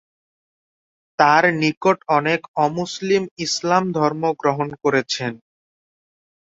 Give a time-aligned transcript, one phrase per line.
[1.19, 5.33] তার নিকট অনেক অমুসলিম ইসলাম ধর্ম গ্রহণ করেছেন।